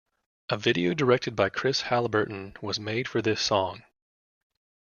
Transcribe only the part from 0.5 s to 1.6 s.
video directed by